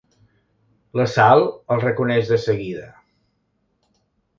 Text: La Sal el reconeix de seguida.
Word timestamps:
La 1.01 1.05
Sal 1.17 1.43
el 1.75 1.85
reconeix 1.85 2.35
de 2.35 2.43
seguida. 2.49 2.91